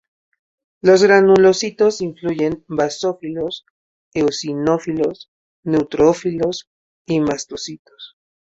[0.81, 3.67] Los granulocitos incluyen basófilos,
[4.15, 5.29] eosinófilos,
[5.63, 6.67] neutrófilos
[7.05, 8.17] y mastocitos.